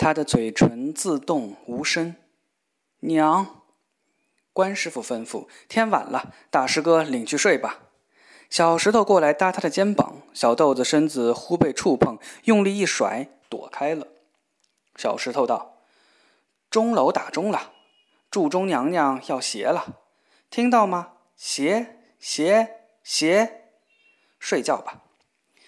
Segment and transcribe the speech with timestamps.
[0.00, 2.16] 他的嘴唇自动无声。
[3.00, 3.64] 娘，
[4.54, 7.80] 关师傅吩咐：“天晚了，大师哥领去睡吧。”
[8.48, 14.06] 小石头过来搭他的肩膀，小豆子身子忽被触碰，用力一甩，躲开了。
[14.96, 15.82] 小石头道
[16.70, 17.74] ：“钟楼打钟了，
[18.30, 20.00] 祝中娘娘要歇了，
[20.48, 21.12] 听到吗？
[21.36, 23.66] 歇歇歇，
[24.38, 25.02] 睡觉吧。”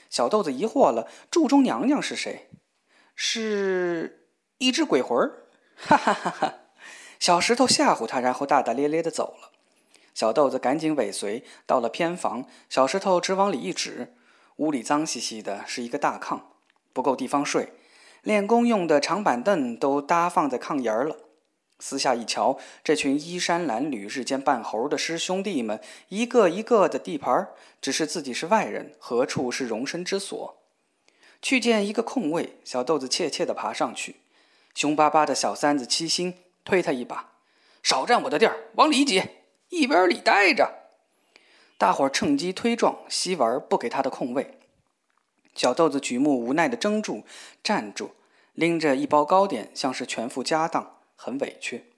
[0.09, 2.49] 小豆子疑惑了：“祝中娘娘是谁？
[3.15, 4.22] 是
[4.63, 5.45] 一只鬼魂儿？”
[5.77, 6.55] 哈哈哈哈！
[7.19, 9.51] 小石头吓唬他，然后大大咧咧的走了。
[10.15, 14.15] 小豆子赶紧尾随，到了偏房，小石头只往里一指，
[14.57, 16.41] 屋里脏兮兮的，是一个大炕，
[16.93, 17.73] 不够地方睡，
[18.23, 21.17] 练功用的长板凳都搭放在炕沿儿了。
[21.81, 27.49] 私下一瞧，这群衣衫褴褛、日渐半猴的师兄弟们，一个一个的地盘
[27.81, 30.59] 只是自己是外人，何处是容身之所？
[31.41, 34.21] 去见一个空位，小豆子怯怯地爬上去，
[34.75, 37.33] 凶巴巴的小三子七星推他一把
[37.83, 39.23] ：“少占我的地儿，往里挤！”
[39.71, 40.71] 一边里待着，
[41.79, 44.59] 大伙儿趁机推撞西玩不给他的空位。
[45.55, 47.25] 小豆子举目无奈地怔住，
[47.63, 48.13] 站住，
[48.53, 51.93] 拎着一包糕点，像是全副家当，很委屈。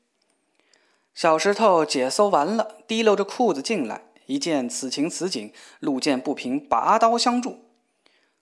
[1.15, 7.65] 小石头解搜完了，提溜着裤子进来，一见此情此景，路见不平，拔刀相助。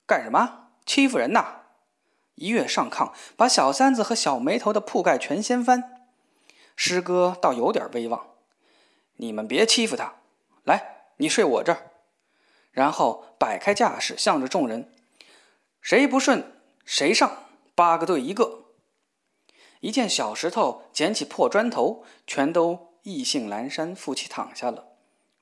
[0.06, 0.69] 干什么？
[0.84, 1.62] 欺负人呐！
[2.36, 6.06] 一跃上炕，把小三子和小眉头的铺盖全掀翻。
[6.75, 8.28] 师哥倒有点威望。
[9.16, 10.14] 你们别欺负他，
[10.64, 11.91] 来，你睡我这儿。
[12.72, 14.91] 然后摆开架势，向着众人，
[15.80, 16.53] 谁不顺
[16.84, 17.44] 谁上，
[17.75, 18.64] 八个对一个。
[19.80, 24.86] 一见小石头捡起破砖头，全都意兴阑珊，负气躺下了。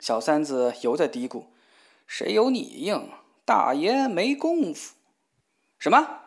[0.01, 1.45] 小三子犹在嘀咕
[2.09, 3.11] ：“谁有你硬？
[3.45, 4.95] 大爷没功夫。”
[5.79, 6.23] 什么？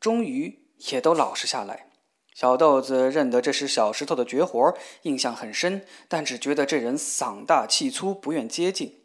[0.00, 0.60] 终于
[0.90, 1.86] 也都老实下来。
[2.34, 9.00] 小豆子认得这是小石头的绝活，印象很深，但只觉得这人嗓大气粗，不愿接近。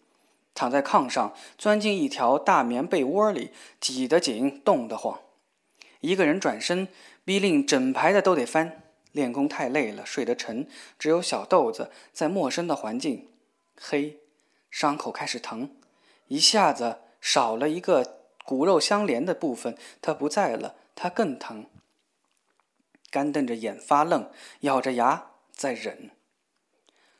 [0.53, 3.49] 躺在炕上，钻进一条大棉被窝里，
[3.79, 5.19] 挤得紧，冻得慌。
[6.01, 6.89] 一个人转身，
[7.25, 8.83] 逼令整排的都得翻。
[9.11, 10.67] 练功太累了，睡得沉。
[10.99, 13.29] 只有小豆子在陌生的环境，
[13.79, 14.19] 黑，
[14.69, 15.71] 伤口开始疼，
[16.27, 21.69] 一下子少了一个骨肉相连的部分，他不在了，他更疼。
[23.09, 24.31] 干瞪着眼发愣，
[24.61, 26.11] 咬着牙在忍。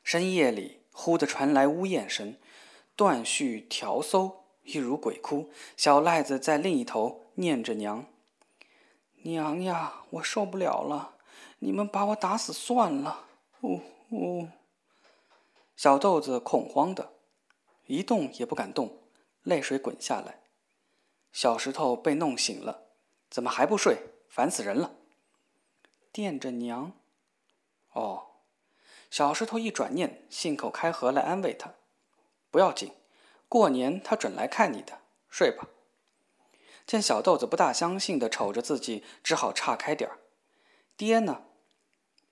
[0.03, 2.37] 深夜里忽地传来呜咽声，
[2.95, 5.51] 断续调搜，一如鬼哭。
[5.77, 8.05] 小赖子在另一头念着娘
[9.23, 11.15] ：“娘呀，我受不了了，
[11.59, 13.27] 你们把我打死算了。”
[13.61, 13.79] 呜
[14.09, 14.47] 呜。
[15.75, 17.13] 小豆子恐慌的，
[17.85, 18.99] 一动也不敢动，
[19.43, 20.41] 泪水滚下来。
[21.31, 22.82] 小石头被弄醒了，
[23.33, 23.97] 怎么还不睡？
[24.29, 24.93] 烦死人了！
[26.11, 26.91] 惦着娘，
[27.93, 28.27] 哦，
[29.09, 31.73] 小石头一转念，信口开河来安慰他
[32.51, 32.91] ：“不要紧，
[33.49, 34.99] 过年他准来看你的，
[35.29, 35.67] 睡吧。”
[36.85, 40.19] 见小豆子不大相信的瞅着自己，只好岔开点儿
[40.95, 41.45] ：“爹呢？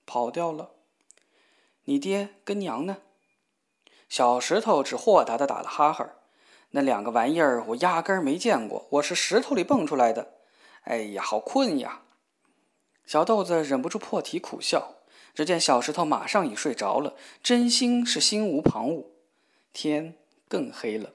[0.06, 0.74] 跑掉了。
[1.86, 2.98] 你爹跟娘呢？”
[4.08, 6.18] 小石头只豁达的打了哈哈
[6.70, 10.41] ：“那两个玩意儿我压根儿没见过，我是石头里蹦出来的。
[10.82, 12.02] 哎呀，好困呀！”
[13.06, 14.96] 小豆子忍不住破涕苦笑，
[15.34, 19.06] 只见小石头马上已睡着了，真心是心无旁骛。
[19.74, 20.16] 天
[20.48, 21.12] 更黑了。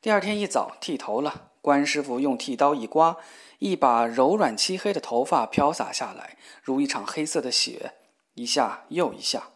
[0.00, 3.16] 第二天一早剃头了，关师傅用剃刀一刮，
[3.58, 7.92] 一把柔软漆黑的头发飘洒下来，如一场黑色的雪，
[8.34, 9.50] 一下又一下。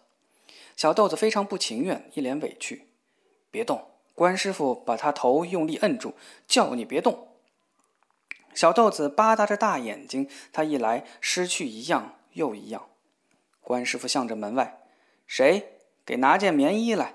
[0.77, 2.89] 小豆子非常不情愿，一脸委屈
[3.51, 6.15] ：“别动！”关师傅把他头用力摁住，
[6.47, 7.28] 叫你别动。
[8.59, 12.89] 小豆子吧嗒着大眼睛，他一来失去一样又一样。
[13.61, 14.81] 关师傅向着门外
[15.29, 17.15] ：“谁给拿件棉衣来？”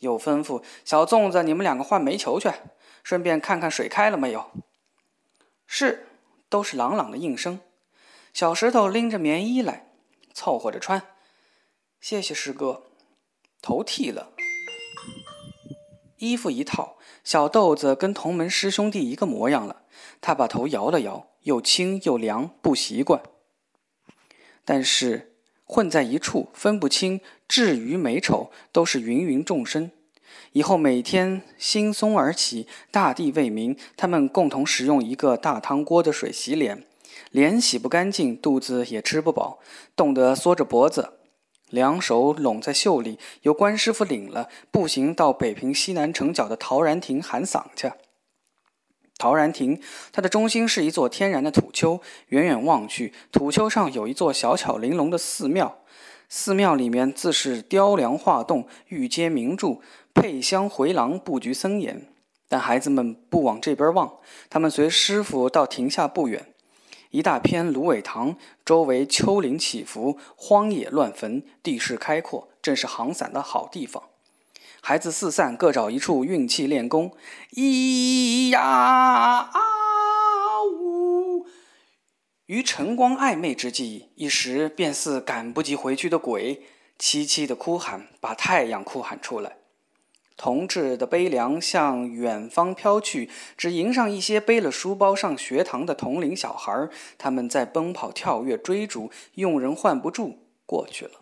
[0.00, 2.50] 又吩咐小粽子：“你们两个换煤球去，
[3.02, 4.50] 顺便看看水开了没有。”
[5.68, 6.06] 是，
[6.48, 7.60] 都是朗朗的应声。
[8.32, 9.90] 小石头拎着棉衣来，
[10.32, 11.02] 凑合着穿。
[12.00, 12.84] 谢谢师哥，
[13.60, 14.32] 头剃了，
[16.16, 19.81] 衣服一套，小豆子跟同门师兄弟一个模样了。
[20.20, 23.22] 他把头摇了摇，又轻又凉，不习惯。
[24.64, 25.34] 但是
[25.64, 29.90] 混在一处，分不清至于美丑，都是芸芸众生。
[30.52, 36.84] 以后每天惺忪而起，大地为民，他们共同使用一个大汤锅的水洗脸，
[37.30, 39.58] 脸洗不干净，肚子也吃不饱，
[39.96, 41.14] 冻得缩着脖子，
[41.70, 47.90] 两手拢在袖里，由关师傅领了，步行到北平西南城角的陶然亭喊嗓去。
[49.22, 49.80] 陶然亭，
[50.10, 52.00] 它的中心是一座天然的土丘。
[52.30, 55.78] 远远望去，土丘上有一座小巧玲珑的寺庙，
[56.28, 59.80] 寺庙里面自是雕梁画栋、玉阶名柱、
[60.12, 62.08] 配香回廊、布局森严。
[62.48, 64.14] 但孩子们不往这边望，
[64.50, 66.48] 他们随师傅到亭下不远，
[67.10, 68.34] 一大片芦苇塘，
[68.64, 74.02] 周围丘陵起伏，荒野乱坟，地势开阔，正是航散的好地方。
[74.84, 77.12] 孩子四散，各找一处运气练功。
[77.52, 79.52] 咿呀啊
[80.64, 81.46] 呜！
[82.46, 86.62] 于晨光暧昧之际，一时便似赶不及回去的鬼，
[86.98, 89.58] 凄凄的哭喊，把太阳哭喊出来。
[90.36, 101.21] 同志的悲凉向远方飘去，只迎上一些背了书包上学堂的同龄小孩，他们在奔跑、跳跃、追逐，用人唤不住，过去了。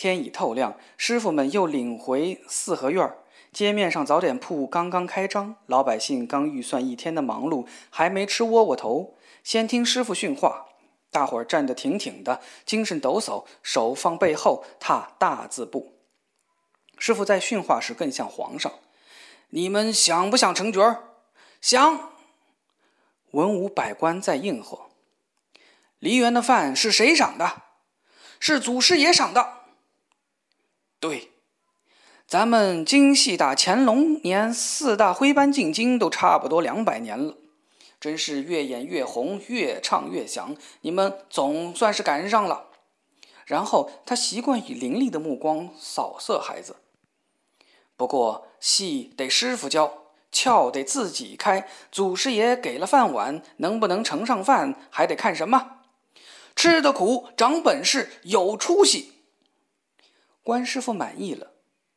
[0.00, 3.18] 天已透亮，师傅们又领回四合院儿。
[3.52, 10.68] 街面上早点铺刚刚开张，老百姓刚预算一天的忙碌，还没吃窝窝头，先听师傅训话。
[11.10, 15.92] 大伙儿站得挺挺的，精神抖擞，手放背后，踏大字步。
[16.96, 18.72] 师傅在训话时更像皇上
[19.50, 21.04] ：“你们想不想成角儿？
[21.60, 22.12] 想。”
[23.32, 24.86] 文武百官在应和
[26.00, 27.64] ：“梨园的饭是谁赏的？
[28.38, 29.56] 是祖师爷赏的。”
[31.00, 31.30] 对，
[32.26, 37.38] 咱们京戏打乾隆年四大徽班进京都差不多两百年了，
[37.98, 40.54] 真是越演越红，越唱越响。
[40.82, 42.66] 你们总算是赶上了。
[43.46, 46.76] 然后他习惯以凌厉的目光扫射孩子。
[47.96, 51.66] 不过戏得师傅教，窍得自己开。
[51.90, 55.78] 祖师爷给了饭碗，能不能盛上饭，还得看什么？
[56.54, 59.19] 吃得苦，长本事，有出息。
[60.42, 61.52] 关师傅满意了。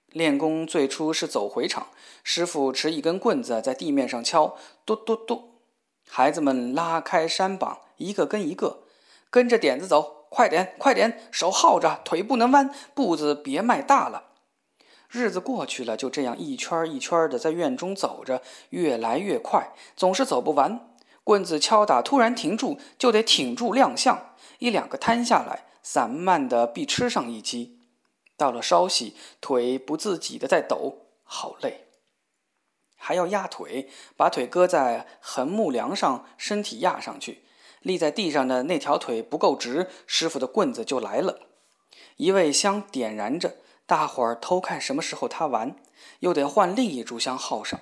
[0.07, 1.87] 练功最初是走回场，
[2.23, 4.55] 师傅持一根棍子在地面上敲，
[4.85, 5.55] 嘟嘟嘟。
[6.07, 8.83] 孩子们拉开山膀，一个跟一个，
[9.31, 14.25] 跟着点子走，快点，快点，手耗着，腿不能弯，步子别迈大了。
[15.09, 20.91] 日子过去了，就这样一圈一圈的在院中走着，越来越快，总是走不完。
[21.23, 27.79] 棍子敲打突然停住，就得挺住亮相，一两个瘫下来，散漫的必吃上一击。
[28.37, 31.85] 到了稍息，腿不自己的在抖，好累。
[32.95, 37.43] 还要压腿，把腿搁在横木梁上，身体压上去。
[37.81, 41.41] 立在地上的那条腿不够直，师傅的棍子就来了。
[42.15, 45.75] 一位香点燃着，大伙儿偷看什么时候他完，
[46.19, 47.79] 又得换另一炷香耗上。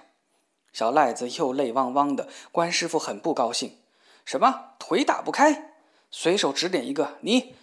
[0.73, 3.77] 小赖子又泪汪汪的，关师傅很不高兴。
[4.25, 5.73] 什么腿打不开？
[6.09, 7.55] 随手指点一个，你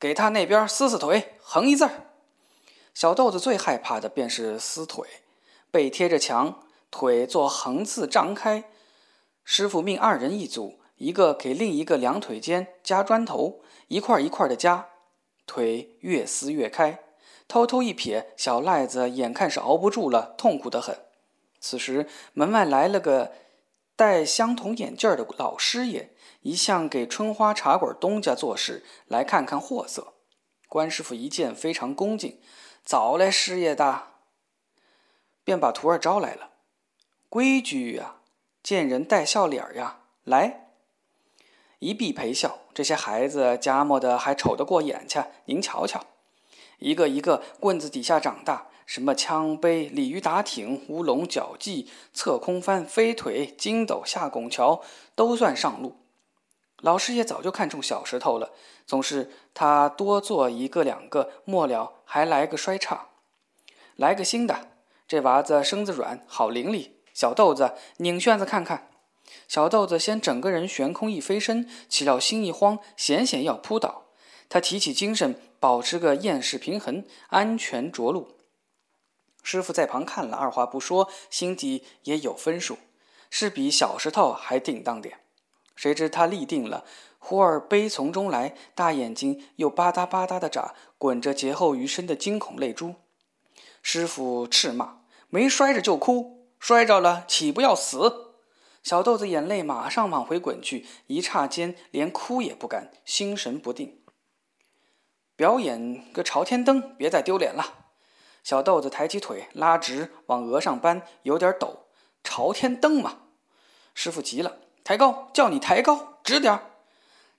[0.00, 2.10] 给他那边撕撕腿，横一字儿。
[2.94, 5.04] 小豆子最害怕的便是撕腿，
[5.72, 6.60] 背贴着墙，
[6.92, 8.70] 腿做横字张开。
[9.42, 14.86] 师傅命二人一组，一个给另一个两腿间加砖头，一块一块的加，
[15.44, 17.00] 腿越撕越开。
[17.48, 20.96] 偷偷一瞥，小赖子眼看是熬不住了，痛苦得很。
[21.60, 23.32] 此时门外来了个
[23.96, 30.14] 戴相同眼镜的老师爷，一向给春花茶馆东家做事，来看看货色。
[30.68, 32.40] 关师傅一见，非常恭敬。
[32.84, 34.08] 早来，师爷的，
[35.42, 36.50] 便把徒儿招来了。
[37.30, 38.16] 规矩呀，
[38.62, 40.00] 见人带笑脸呀。
[40.24, 40.68] 来，
[41.78, 42.58] 一必陪笑。
[42.74, 45.18] 这些孩子家磨的还瞅得过眼去。
[45.46, 46.04] 您瞧瞧，
[46.78, 54.82] 一个一个棍子底下长大，什么枪杯、鲤鱼打挺、乌龙脚技、侧空翻、飞腿、筋斗下拱桥，
[55.14, 55.96] 都算上路。
[56.84, 58.50] 老师也早就看中小石头了，
[58.86, 63.08] 总是他多做一个两个，末了还来个摔叉，
[63.96, 64.68] 来个新的。
[65.08, 66.90] 这娃子身子软，好伶俐。
[67.14, 68.90] 小豆子，拧旋子看看。
[69.48, 74.02] 小豆子先整个人悬空一飞身，岂料心一慌，险险要扑倒。
[74.50, 78.36] 他提起精神，保持个厌世平衡，安全着陆。
[79.42, 82.76] 师傅在旁看了，二话不说，心底也有分数，
[83.30, 85.20] 是比小石头还定当点。
[85.74, 86.84] 谁知他立定了，
[87.18, 92.94] 忽而悲从中来，大眼睛又吧嗒吧嗒的眨，滚着劫后余生的惊恐泪珠。
[93.82, 98.36] 师傅斥骂：“没摔着就哭，摔着了岂不要死？”
[98.82, 104.00] 小豆子眼泪马上往回滚去，一刹间连哭也不敢，心神不定。
[105.36, 107.86] 表演个朝天灯，别再丢脸了。
[108.42, 111.86] 小豆子抬起腿，拉直往额上搬，有点抖。
[112.22, 113.22] 朝天灯嘛，
[113.94, 114.58] 师傅急了。
[114.84, 116.62] 抬高，叫你抬高，直点儿！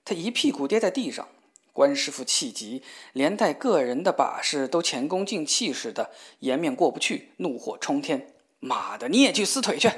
[0.04, 1.28] 他一屁股跌在地上。
[1.72, 6.10] 关师傅气急，连带个人的把式都前功尽弃似的，
[6.40, 9.88] 颜面过不去，怒火冲天：“妈的，你也去撕腿去！”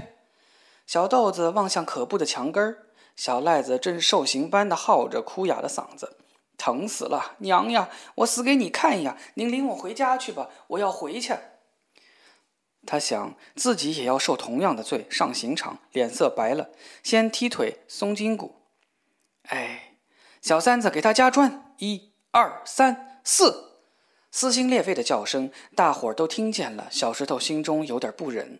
[0.86, 2.86] 小豆子望向可怖的墙根儿，
[3.16, 6.18] 小赖子正受刑般的号着哭哑的嗓子
[6.58, 9.16] ：“疼死了，娘呀，我死给你看呀！
[9.34, 11.34] 您领我回家去吧，我要回去。”
[12.90, 16.70] 他想自己也要受同样的罪，上刑场，脸色白了，
[17.02, 18.62] 先踢腿松筋骨。
[19.48, 19.96] 哎，
[20.40, 23.82] 小三子给他加砖，一二三四，
[24.30, 26.88] 撕心裂肺的叫声，大伙儿都听见了。
[26.90, 28.58] 小石头心中有点不忍。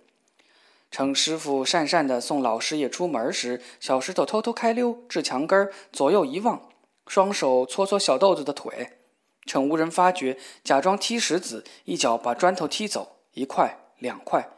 [0.90, 6.68] 趁师傅讪讪地送老师爷出门时，小石头偷偷开溜至墙根儿，左右一望，
[7.06, 8.99] 双手搓搓小豆子的腿，
[9.47, 14.50] 趁无人发觉，假装踢石子，一脚把砖头踢走，一块两块，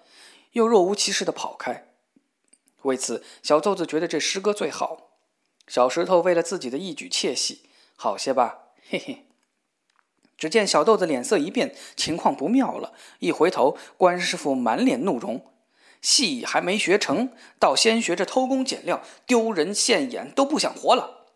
[0.52, 1.86] 又若无其事地跑开。
[2.82, 5.10] 为此，小豆子觉得这师哥最好。
[5.66, 7.62] 小石头为了自己的一举窃喜，
[7.96, 8.60] 好些吧？
[8.88, 9.26] 嘿嘿。
[10.36, 12.94] 只见小豆子脸色一变，情况不妙了。
[13.18, 15.46] 一回头，关师傅满脸怒容。
[16.00, 21.26] 戏还没学成，倒先学着偷工减料，丢人现眼，都不想活了！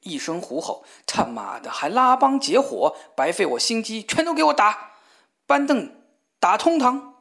[0.00, 4.94] 一声虎吼，他妈的还拉帮结伙，白费我心机，全都给我打！
[5.46, 5.94] 搬凳
[6.40, 7.17] 打通堂，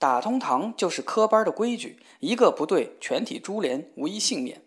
[0.00, 4.62] 打通堂就是科班的规矩，一个不对，全体株连，无一幸免。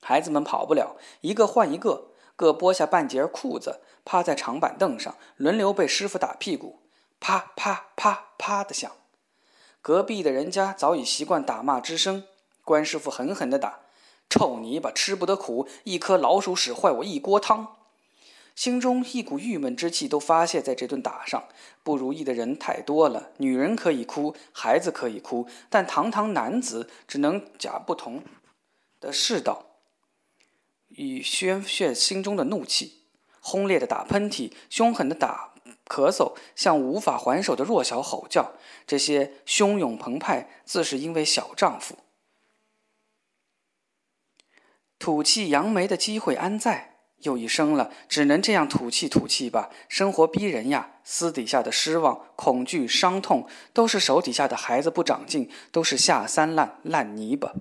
[0.00, 6.82] 孩子们跑不了，一个换一个，各剥下半截裤子，趴在长板凳上，轮流被师傅打屁股，
[7.18, 8.88] 啪啪啪啪的响。
[9.82, 12.22] 隔壁的人家早已习惯打骂之声，
[12.62, 13.80] 关师傅狠狠地打
[14.30, 17.74] ：“臭泥巴，吃不得苦，一颗老鼠屎坏我一锅汤。”
[18.56, 21.44] 心中一股郁闷之气都发泄在这顿打上。
[21.84, 28.24] 不如意的人太多了，女人可以哭，孩子可以哭，但堂堂男子只能假不同
[28.98, 29.66] 的世道，
[30.88, 33.02] 以宣泄心中的怒气，
[33.40, 35.52] 轰烈的打喷嚏，凶狠的打。
[35.88, 38.54] 咳嗽，像无法还手的弱小吼叫，
[38.88, 41.98] 这些汹涌澎湃，自是因为小丈夫。
[44.98, 46.95] 吐气扬眉的机会安在？
[47.22, 49.70] 又一生了，只能这样吐气吐气吧。
[49.88, 57.54] 生活逼人呀，私底下的失望、恐惧、伤痛，都是手底下的孩子不长进，都是下三滥烂泥巴。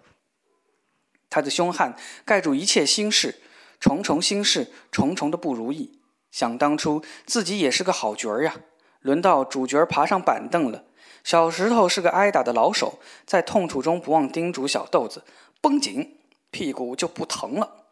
[1.29, 3.41] 他的凶悍盖住一切心事，
[3.79, 5.99] 重重心事，重重的不如意。
[6.31, 8.55] 想当初自己也是个好角儿呀，
[8.99, 10.83] 轮到主角爬上板凳了。
[11.23, 15.23] 小石头是个挨打的老手，在痛楚中不忘叮嘱小豆子
[15.59, 16.19] ：“绷紧，
[16.51, 17.84] 屁股就不疼了。”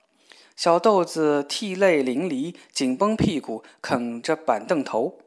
[0.55, 5.19] 小豆子涕泪淋漓，紧绷屁股，啃着板凳头。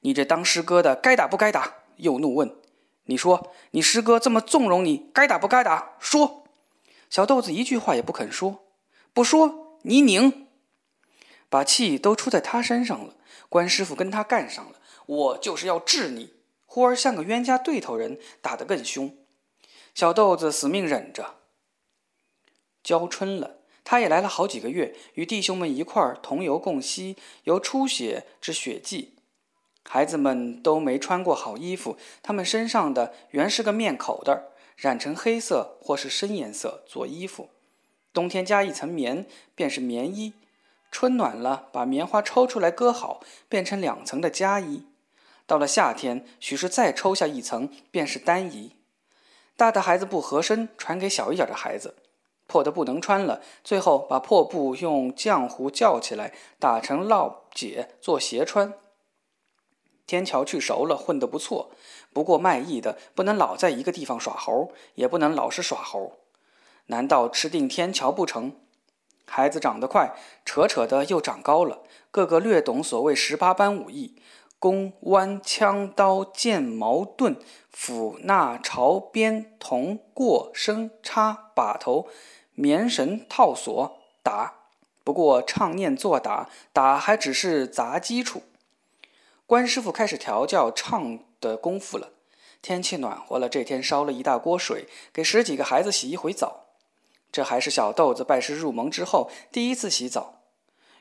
[0.00, 1.74] 你这当师哥的该打不该打？
[1.96, 2.56] 又怒问
[3.06, 5.94] ：“你说你师哥这么纵容你，该打不该打？
[5.98, 6.44] 说。”
[7.08, 8.64] 小豆子一句话也不肯说，
[9.12, 10.48] 不说你拧。
[11.48, 13.14] 把气都出在他身上了，
[13.48, 16.32] 关师傅跟他干上了，我就是要治你。
[16.66, 19.16] 忽而像个冤家对头人，打得更凶。
[19.94, 21.36] 小豆子死命忍着。
[22.82, 29.10] 交春了，他也来了好几个月，与弟兄们一块儿同游共息，由初雪至雪霁。
[29.86, 34.44] 孩子们都没穿过好衣服，他们身上的原是个面口袋，
[34.76, 37.50] 染成黑色或是深颜色做衣服。
[38.14, 40.32] 冬天加一层棉，便是棉衣。
[40.90, 44.86] 春暖了，把棉花抽出来割好，变成两层的夹衣。
[45.46, 48.76] 到了夏天，许是再抽下一层，便是单衣。
[49.56, 51.96] 大的孩子不合身，传给小一点的孩子，
[52.54, 53.40] 破的不能穿了。
[53.64, 58.74] 最后把破布用浆糊叫起来，打成烙解做鞋穿。
[60.06, 61.72] 天桥去熟了，混得不错。
[62.12, 66.12] 不过卖艺的不能老在一个地方耍猴，也不能老是耍猴。
[66.86, 68.52] 难道吃定天桥不成？
[69.26, 71.80] 孩子长得快，扯扯的又长高了，
[72.12, 74.14] 个个略懂所谓十八般武艺：
[74.60, 77.36] 弓、弯、枪、刀、剑、矛、盾、
[77.72, 82.06] 斧、捺、朝、鞭、铜、过、生、插、把头、
[82.54, 84.54] 棉绳、套索、打。
[85.02, 88.42] 不过唱念做打，打还只是杂基础。
[89.46, 92.10] 关师傅开始调教唱的功夫了。
[92.62, 96.64] 天气暖和了，这天烧了一大锅水，给十几个孩子洗一回澡。
[97.30, 100.40] 这还是小豆子拜师入门之后第一次洗澡，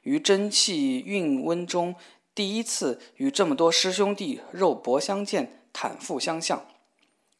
[0.02, 1.96] 于蒸汽运温中
[2.36, 6.66] 第一次与这么多师兄弟肉搏相见，坦腹相向。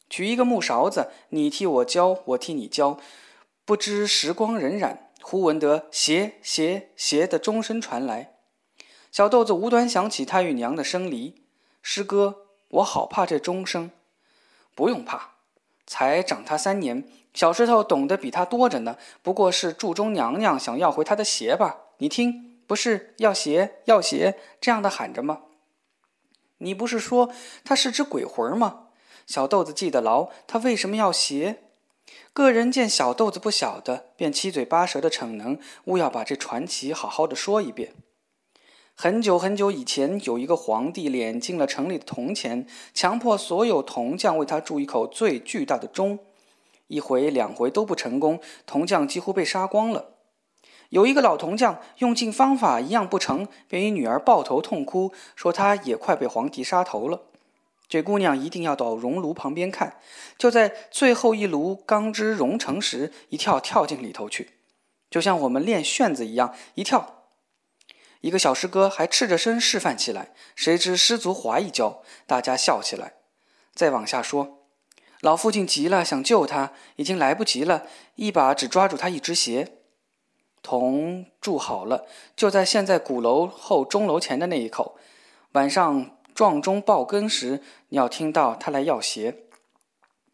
[0.08, 2.98] 取一个木勺子，你替我教，我替你教，
[3.66, 8.34] 不知时光荏苒，忽闻得鞋鞋鞋的钟声传来。
[9.10, 11.46] 小豆子无端想起他与娘的生离。
[11.80, 13.90] 师哥，我好怕这钟声。
[14.74, 15.36] 不用怕，
[15.86, 17.08] 才长他三年。
[17.32, 21.78] 小石头懂得比他多着呢，不过是祝中娘娘想要回他的鞋吧？
[21.98, 25.40] 你听，不是要鞋要鞋这样的喊着吗？
[26.58, 27.32] 你不是说
[27.64, 28.88] 他是只鬼魂吗？
[29.26, 31.63] 小豆子记得牢，他为什么要鞋？
[32.34, 37.94] 个人见小豆子不晓得，便七嘴八舌的逞能，务要把这传奇好好的说一遍。
[38.96, 46.18] 很久很久以前，有一个皇帝敛尽了城里的铜钱，强迫所有铜匠为他铸一口最巨大的钟。
[46.88, 50.14] 一回两回都不成功，铜匠几乎被杀光了。
[50.88, 57.22] 有一个老铜匠用尽方法，一样不成，便与女儿抱头痛哭，说他也快被皇帝杀头了。
[57.88, 59.98] 这姑娘一定要到熔炉旁边看，
[60.36, 64.52] 就在最后一炉钢汁熔成时，一跳跳进里头去，
[65.10, 67.22] 就像我们练旋子一样，一跳。
[68.20, 73.14] 一个小师哥还赤着身示范起来，谁知失足滑一跤，大家笑起来。
[73.74, 74.60] 再往下说。
[75.20, 79.78] 老父亲急了，想救他，已经来不及了，一把只抓住他一只鞋。
[80.62, 84.96] 铜铸好了，就在现在鼓楼后钟楼前的那一口。
[85.52, 89.44] 晚上撞钟报更时，你要听到他来要鞋。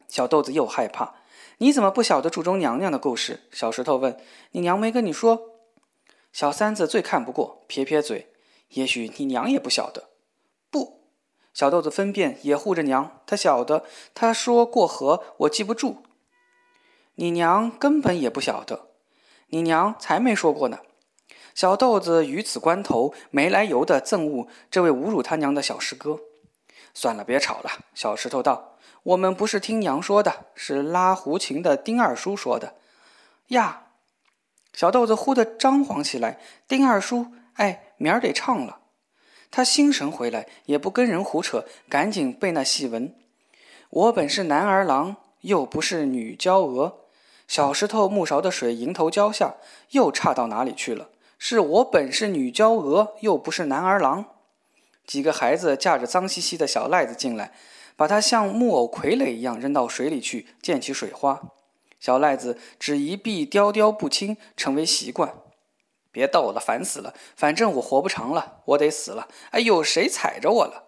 [0.09, 1.15] 小豆子又害怕，
[1.59, 3.41] 你怎么不晓得柱中娘娘的故事？
[3.53, 4.19] 小石头问
[4.53, 5.43] 你娘没跟你说？
[6.33, 8.33] 小三子最看不过，撇撇嘴，
[8.71, 10.11] 也许你娘也不晓得。
[10.71, 11.03] 不。
[11.53, 13.85] 小豆子分辨也护着娘，他晓得。
[14.15, 16.05] 他说过河，我记不住。
[17.17, 18.89] 你娘根本也不晓得，
[19.49, 20.79] 你娘才没说过呢。
[21.55, 26.21] 小豆子于此关头没来由的憎恶这位侮辱他娘的小师哥。
[26.95, 27.71] 算了，别吵了。
[27.95, 32.75] 小石头道：“我们不是听娘说的，是拉胡琴的丁二叔说的。”
[33.49, 33.87] 呀，
[34.73, 36.41] 小豆子忽地张狂起来。
[36.67, 38.79] 丁二叔，哎，明儿得唱了。
[39.51, 43.15] 他心神回来，也不跟人胡扯，赶紧背那戏文
[43.91, 47.01] ：“我本是男儿郎，又不是女娇娥。
[47.49, 49.57] 小石头木勺的水迎头浇下，
[49.91, 51.11] 又差到哪里去了？
[51.43, 54.27] 是我本是女娇娥，又不是男儿郎。”
[55.07, 57.53] 几个孩子架着脏兮兮的小赖子进来，
[57.97, 61.41] 把它像木偶傀儡一样扔到水里去，溅起水花。
[61.99, 65.35] 小赖子只一臂雕雕不清，成为习惯。
[66.13, 67.15] 别逗了，烦死了！
[67.35, 69.27] 反正我活不长了，我得死了。
[69.51, 70.85] 哎呦，谁踩着我了？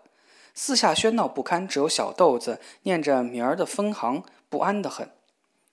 [0.55, 5.11] 四下喧闹不堪，只有小豆子念着明儿的分行，不安得很。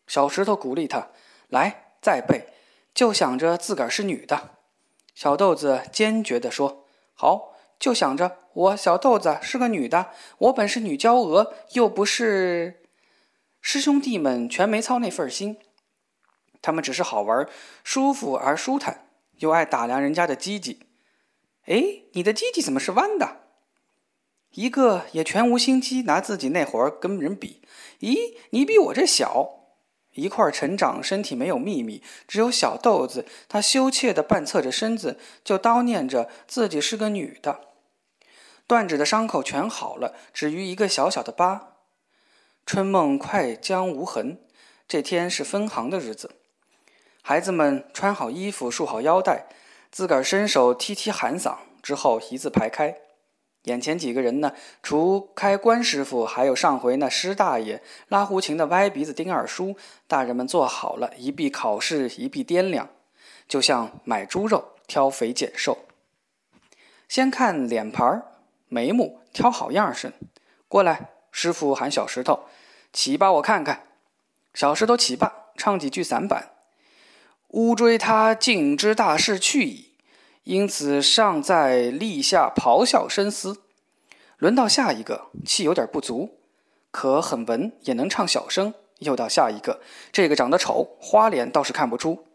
[0.08, 1.10] 小石头鼓励他
[1.50, 2.48] ：“来，再背，
[2.94, 4.52] 就想着自个儿是女的。”
[5.20, 12.86] 小豆子坚决地说：“好，就想着我小豆子是个女的，我本是女娇娥，又不是……”
[13.60, 15.58] 师兄弟们全没操那份心，
[16.62, 17.46] 他们只是好玩，
[17.84, 19.10] 舒服而舒坦。
[19.40, 20.84] 又爱打量人家的鸡鸡，
[21.66, 23.42] 哎，你的鸡鸡怎么是弯的？
[24.52, 27.62] 一个也全无心机，拿自己那会儿跟人比。
[28.00, 29.59] 咦，你比我这小
[30.13, 33.26] 一块成长，身体没有秘密，只有小豆子。
[33.48, 37.62] 他羞怯地半侧着身子，就叨念着自己是个女的。
[38.67, 41.76] 断指的伤口全好了，只余一个小小的疤。
[42.65, 44.39] 春梦快将无痕。
[44.88, 46.36] 这天是分行的日子。
[47.22, 49.48] 孩子们穿好衣服，束好腰带，
[49.91, 52.98] 自个儿伸手踢踢喊嗓，之后一字排开。
[53.63, 59.76] 眼前几个人呢，除开关师傅，还有上回那施大爷拉胡琴的歪鼻子丁二叔。
[60.08, 62.89] 大人们坐好了，一臂考试，一臂掂量，
[63.48, 65.78] 就像买猪肉挑肥拣瘦。
[67.08, 68.26] 先看脸盘儿、
[68.67, 70.13] 眉目，挑好样式。
[70.67, 72.45] 过来，师傅喊小石头
[72.93, 73.84] 起吧，我看看。
[74.54, 76.52] 小石头起吧，唱几句散板。
[77.50, 79.88] 乌追他竟知大势去矣，
[80.50, 83.62] 因此尚在立下咆哮深思。
[84.40, 86.40] 轮到下一个，气有点不足，
[86.90, 88.74] 可很文，也能唱小声。
[88.98, 89.80] 又到下一个，
[90.12, 92.26] 这个长得丑，花脸倒是看不出。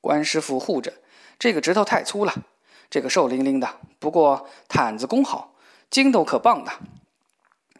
[0.00, 0.92] 关师傅护着，
[1.36, 2.44] 这个指头太粗了，
[2.88, 5.56] 这个瘦伶仃的，不过毯子工好，
[5.90, 6.70] 筋斗可棒的。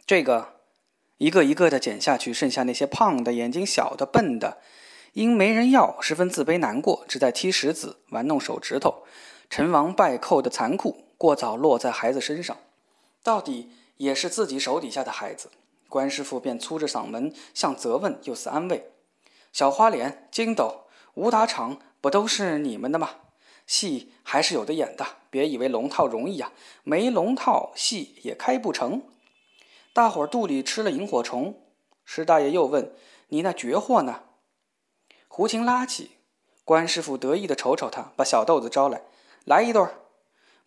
[0.05, 0.55] 这个
[1.19, 4.57] 一个一个的剪下去，剩下那些胖的、眼睛小的、笨的。
[5.13, 9.05] 因没人要，十分自卑难过，只在踢石子、玩弄手指头，
[9.49, 12.57] 成王败寇的残酷，过早落在孩子身上，
[13.23, 15.49] 到底也是自己手底下的孩子。
[15.87, 18.91] 关师傅便粗着嗓门，像责问又似安慰
[19.53, 23.11] ：“小花脸、筋斗、武打场不都是你们的吗？
[23.65, 26.51] 戏还是有的演的，别以为龙套容易呀，
[26.83, 29.03] 没龙套戏也开不成。
[29.93, 31.61] 大伙儿肚里吃了萤火虫。”
[32.03, 32.93] 石大爷又问
[33.29, 34.23] ：“你那绝货呢？”
[35.27, 36.11] 胡琴拉起，
[36.63, 39.01] 关师傅得意地瞅瞅他，把小豆子招来，
[39.45, 39.95] 来一对儿。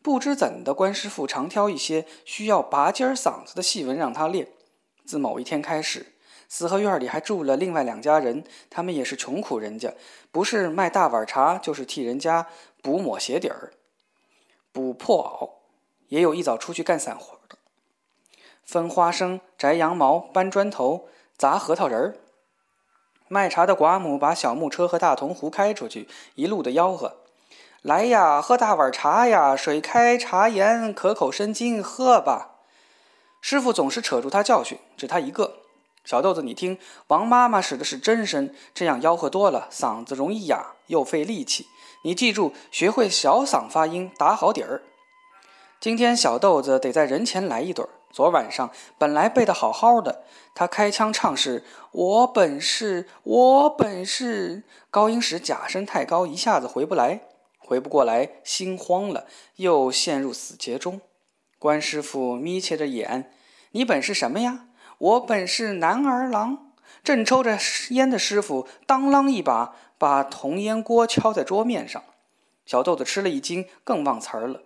[0.01, 4.49] 不知怎的，关师傅常挑一些需要拔尖嗓子的戏文让他练。
[5.05, 6.15] 自某一天开始，
[6.49, 9.93] 四合院里还住了另外两家人，他们也是穷苦人家，
[10.31, 12.47] 不是卖大碗茶，就是替人家
[12.81, 13.73] 补抹鞋底儿、
[14.73, 15.51] 补破袄，
[16.09, 17.59] 也有一早出去干散活的，
[18.65, 22.17] 分花生、摘羊毛、搬砖头、砸核桃仁儿。
[23.27, 27.18] 卖茶的寡母把小木车和大铜壶开出去，一路的吆喝
[27.83, 32.57] ：“来呀，喝大碗茶呀，水开茶盐，可口生津，喝吧。”
[33.41, 35.59] 师傅总是扯住他教训，只他一个。
[36.05, 41.67] 小豆子，你听，王妈妈使的是真声，这样吆喝多了，嗓子容易哑，又费力气。
[42.03, 44.83] 你记住，学会小嗓发音，打好底儿。
[45.79, 47.89] 今天小豆子得在人前来一对儿。
[48.11, 57.21] 昨晚上本来背得好好的，他开腔唱是：“我本是，我本是。”高音时假声太高，一下子回不来，
[57.69, 59.27] 回不过来，心慌了，
[59.57, 61.03] 又陷入死结中。
[61.59, 63.31] 关师傅眯切着眼
[63.73, 66.73] ：“你本是什么呀？”“我本是男儿郎。”
[67.05, 67.59] 正抽着
[67.91, 72.03] 烟的师傅当啷一把把铜烟锅敲在桌面上，
[72.65, 74.63] 小豆子吃了一惊，更忘词儿了。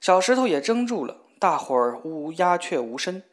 [0.00, 1.16] 小石头也怔住了。
[1.40, 3.24] 大伙儿乌鸦雀无声，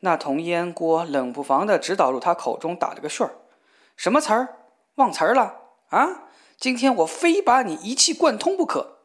[0.00, 3.34] 那铜烟锅冷不防地直导入他口中，打了个旋儿。
[3.94, 4.56] 什么词儿？
[4.94, 6.27] 忘词儿了啊？
[6.58, 8.98] 今天我非把你一气贯通不可！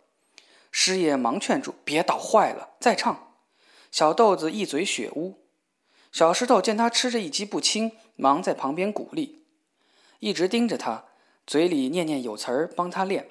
[0.71, 3.35] 师爷忙劝住：“别倒坏了，再唱。”
[3.91, 5.35] 小豆子一嘴血污。
[6.11, 9.43] 小石头见他吃着一击不轻，忙在旁边鼓励，
[10.17, 11.05] 一直盯着他，
[11.45, 13.29] 嘴里念念有词儿，帮他练。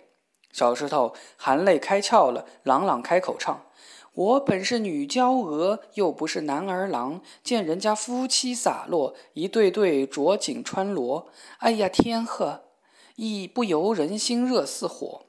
[0.52, 3.66] 小石头含泪开窍了，朗朗开口唱。
[4.12, 7.20] 我本是女娇娥，又不是男儿郎。
[7.42, 11.28] 见人家夫妻洒落，一对对着锦穿罗。
[11.58, 12.66] 哎呀天呵，
[13.16, 15.26] 亦不由人心热似火。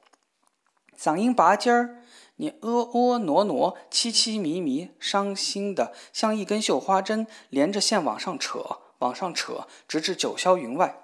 [0.98, 2.02] 嗓音拔尖儿，
[2.38, 11.04] 你婀婀娜娜，凄凄迷迷，伤心的像一根绣花针，连着线往上扯，往上扯，直至九霄云外。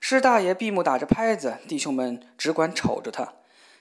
[0.00, 3.34] 师大爷闭目打着拍子，弟兄们只管瞅着他。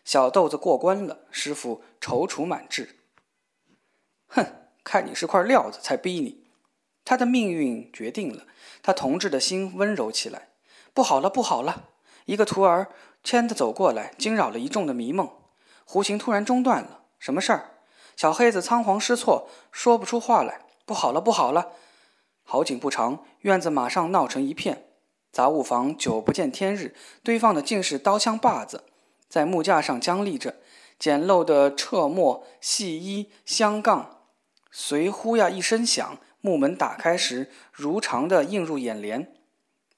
[0.06, 2.97] 小豆子过关了，师傅踌躇满志。
[4.28, 4.45] 哼，
[4.84, 6.43] 看你是块料子，才逼你。
[7.06, 8.45] 他的命运决定了，
[8.82, 10.49] 他同志的心温柔起来。
[10.93, 11.89] 不好了，不好了！
[12.26, 12.90] 一个徒儿
[13.24, 15.30] 牵着走过来，惊扰了一众的迷梦。
[15.88, 17.72] 弧形突然中断了，什么事儿？
[18.16, 20.62] 小黑子仓皇失措，说不出话来。
[20.86, 21.72] 不好了，不好了！
[22.44, 24.86] 好景不长，院子马上闹成一片。
[25.32, 28.84] 杂物房久不见天日，堆放的尽是刀枪把子，
[29.30, 30.58] 在木架上僵立着，
[31.00, 34.20] 简陋的撤墨、细衣、香杠。
[34.72, 39.33] 随“呼呀”一声响，木门打开时，如常的映入眼帘。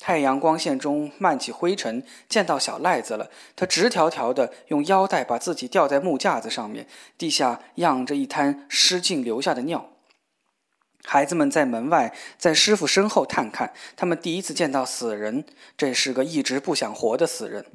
[0.05, 3.31] 太阳光线中漫起灰尘，见到小赖子了。
[3.55, 6.85] 他直条条的用腰带把自己吊在木架子上面，
[7.17, 9.89] 地下漾着一滩失禁留下的尿。
[11.05, 15.43] 孩子们在门外，在师傅身后探看，他们第一次见到死人，
[15.75, 17.65] 这是个一直不想活的死人。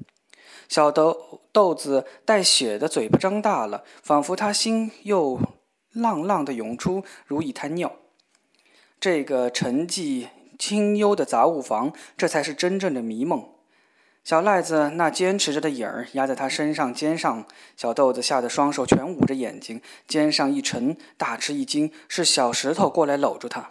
[0.69, 5.40] 小豆豆子带血的嘴巴张大了，仿佛他心又。
[5.93, 7.97] 浪浪的涌出，如一滩尿。
[9.01, 10.29] 这个沉寂
[10.61, 13.49] 清幽的杂物房，这才是真正的迷梦。
[14.23, 23.70] 小赖子那坚持着的影儿压在他身上肩上，小豆子吓得双手全捂着眼睛，肩上一沉，大吃一惊，是小石头过来搂住他。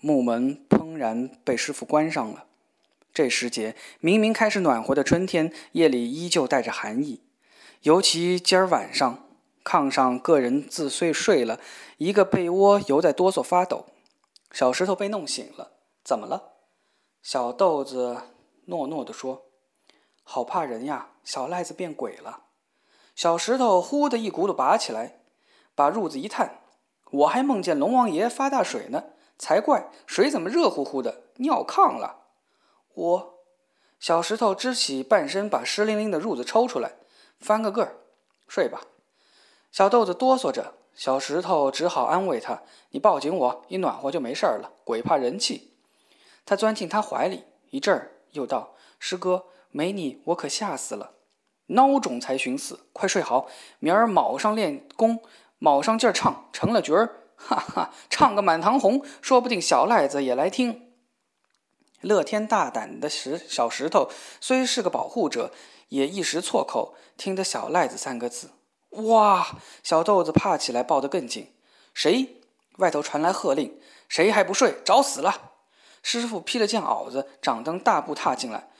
[0.00, 2.46] 木门砰然被师傅关上了。
[3.12, 7.20] 这时节，明明开始暖和的春天，夜里依旧带着寒意，
[7.82, 9.26] 尤其今儿晚上。
[9.62, 11.60] 炕上，个人自睡睡了，
[11.98, 13.84] 一个被窝犹在哆嗦发抖。
[14.50, 16.54] 小石头被弄醒了，怎么了？
[17.22, 18.16] 小豆子
[18.64, 19.42] 诺诺地说
[20.24, 22.44] ：“好怕人呀！”小赖子变鬼了。
[23.14, 25.20] 小石头呼的一骨碌拔起来，
[25.74, 26.62] 把褥子一探
[27.12, 29.04] ：“我还梦见龙王爷发大水呢，
[29.38, 29.90] 才怪！
[30.06, 31.24] 水怎么热乎乎的？
[31.36, 32.24] 尿炕了！”
[32.94, 33.34] 我，
[33.98, 36.94] 小石头支起半身，把湿淋淋的褥子抽出来，
[37.38, 37.98] 翻个个儿，
[38.48, 38.80] 睡吧。
[39.70, 44.72] 小豆子哆嗦着，小石头只好安慰他：“你抱紧我，一暖和就没事了。
[44.84, 45.76] 鬼怕人气。”
[46.50, 51.12] 他钻进他怀里一阵儿，又道：“师哥，没你我可吓死了，
[51.68, 52.86] 孬种才寻死！
[52.92, 53.46] 快睡好，
[53.78, 55.22] 明儿卯上练功，
[55.60, 60.90] 卯上劲儿唱，成了角儿，哈哈，唱个满堂红，说不定小赖子也来听。”
[62.02, 64.10] 乐天大胆的石小石头
[64.40, 65.52] 虽是个保护者，
[65.90, 68.50] 也一时错口，听得“小赖子”三个字。
[68.88, 69.46] 哇！
[69.84, 71.54] 小豆子怕起来，抱得更紧。
[71.94, 72.40] 谁？
[72.78, 74.74] 外头传来喝令：“谁还不睡？
[74.84, 75.49] 找死了！”
[76.02, 78.70] 师傅披了件袄子，掌灯大步踏进来。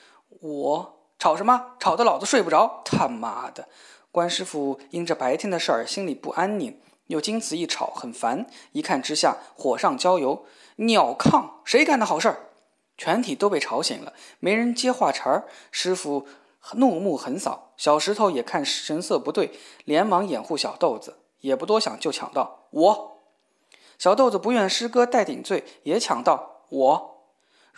[0.40, 1.72] 我吵什么？
[1.78, 2.82] 吵得老子睡不着！
[2.84, 3.68] 他妈的！
[4.10, 10.44] 关师傅因着白天的事儿心里不安宁，又经此一吵很烦，一看之下火上浇油。
[10.76, 11.50] 鸟炕！
[11.64, 12.48] 谁干的好事儿？
[12.96, 15.46] 全体都被吵醒了，没人接话茬儿。
[15.70, 16.26] 师傅。
[16.74, 23.22] 怒目横扫，小石头也看神色不对，连忙掩护小豆子，也不多想就抢道：“我。”
[23.96, 27.09] 小豆子不愿师哥带顶罪，也抢道：“我。”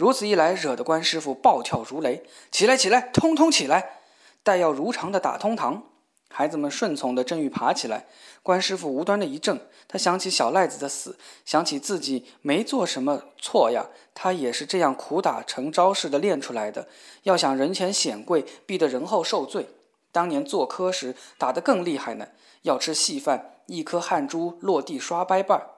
[0.03, 4.01] 如此一来，惹得关师傅暴跳如雷：“起来，起来，通通起来！”
[4.43, 5.85] 待要如常的打通堂。
[6.29, 8.07] 孩子们顺从的正欲爬起来，
[8.43, 16.89] 关师傅无端的一怔，他想起小赖子的死，想起自己没做什么错呀，他也是这样苦打成招式的练出来的。
[17.23, 19.69] 要想人前显贵，必得人后受罪。
[20.11, 22.27] 当年做科时打得更厉害呢，
[22.63, 25.71] 要吃细饭，一颗汗珠落地刷掰瓣儿。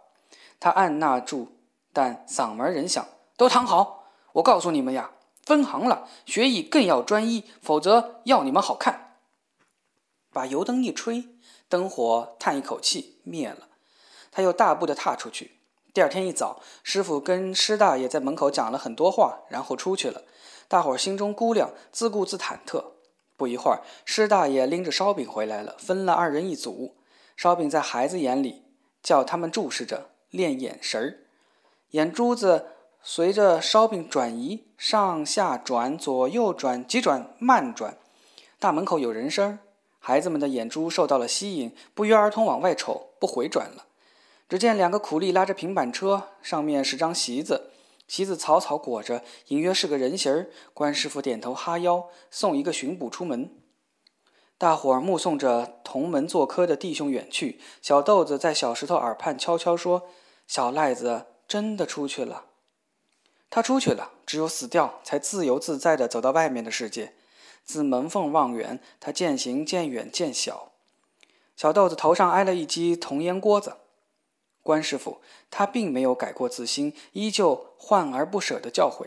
[0.58, 1.48] 他按捺住，
[1.92, 3.06] 但嗓门仍响
[3.36, 4.00] ：“都躺好！
[4.34, 5.10] 我告诉你们呀，
[5.42, 9.18] 分行了，学艺更要专一，否则要你们好看。”
[10.32, 11.28] 把油灯一吹，
[11.68, 13.68] 灯火叹一口气灭了。
[14.32, 15.52] 他又大步的踏出去。
[15.92, 20.24] 第二天一早，师傅跟施大爷在门口讲了很多话，然后出去了。
[20.66, 22.84] 大伙儿心中估量，自顾自忐忑。
[23.36, 26.96] 不一会儿，施大爷拎着烧饼回来了，分了二人一组。
[27.36, 28.64] 烧饼在孩子眼里，
[29.00, 31.20] 叫他们注视着，练眼神儿。
[31.90, 32.73] 眼珠子
[33.06, 37.98] 随着烧饼转移，上下转，左右转，急转慢转。
[38.58, 39.58] 大门口有人声。
[39.98, 43.84] 孩子们的眼珠受到了吸引，不约而同往外瞅，不回转了。
[44.48, 47.72] 只见两个苦力拉着平板车，上面是张席子，
[48.08, 50.46] 席子草草裹着，隐约是个人形儿。
[50.72, 53.50] 关师傅点头哈腰，送一个巡捕出门。
[54.56, 57.60] 大伙儿目送着同门做客的弟兄远去。
[57.82, 60.04] 小豆子在小石头耳畔悄悄说
[60.48, 62.44] ：“小赖子真的出去了，
[63.54, 67.12] 他出去了，只有死掉才自由自在地走到外面的世界。”
[67.64, 70.72] 自门缝望远，他渐行渐远渐小。
[71.56, 73.76] 小豆子头上挨了一击铜烟锅子。
[74.60, 75.20] 关师傅
[75.52, 79.06] 他并没有改过自新，依旧患而不舍地教诲：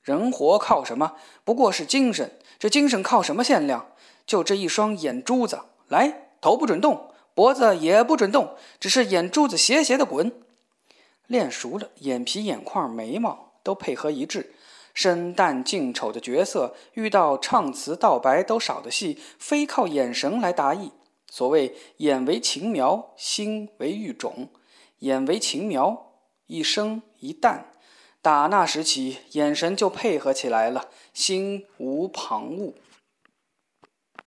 [0.00, 1.16] 人活靠什么？
[1.42, 2.38] 不过是精神。
[2.60, 3.88] 这精神靠什么限量？
[4.24, 5.62] 就这一双眼珠子。
[5.88, 10.32] 来，头不准动，脖子也不准动，只是眼珠子斜斜的滚。
[11.26, 14.52] 练熟了，眼皮、眼眶、眉毛都配合一致。
[14.94, 20.92] 生旦净丑的角色，遇到唱词道白都少的戏，非靠眼神来达意。
[21.28, 24.48] 所谓眼为情苗，心为玉种。
[25.00, 26.12] 眼为情苗，
[26.46, 27.64] 一生一旦，
[28.22, 32.72] 打那时起，眼神就配合起来了，心无旁骛。